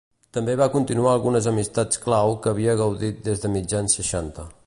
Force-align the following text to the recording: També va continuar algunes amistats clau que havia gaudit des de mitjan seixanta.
També 0.35 0.53
va 0.61 0.67
continuar 0.75 1.11
algunes 1.17 1.49
amistats 1.51 2.01
clau 2.07 2.33
que 2.45 2.53
havia 2.53 2.77
gaudit 2.81 3.23
des 3.31 3.45
de 3.47 3.55
mitjan 3.59 3.93
seixanta. 3.99 4.49